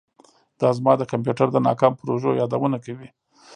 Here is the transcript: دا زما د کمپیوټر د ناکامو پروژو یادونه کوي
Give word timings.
دا 0.59 0.69
زما 0.77 0.93
د 0.97 1.03
کمپیوټر 1.11 1.47
د 1.51 1.57
ناکامو 1.67 1.99
پروژو 2.01 2.37
یادونه 2.41 2.77
کوي 2.85 3.09